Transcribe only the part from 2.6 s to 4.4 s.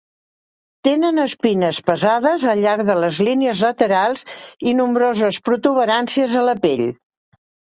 llarg de les línies laterals